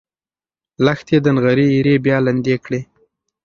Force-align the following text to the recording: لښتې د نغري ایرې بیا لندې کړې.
لښتې 0.85 1.17
د 1.21 1.27
نغري 1.35 1.65
ایرې 1.75 1.95
بیا 2.05 2.17
لندې 2.27 2.55
کړې. 2.65 2.81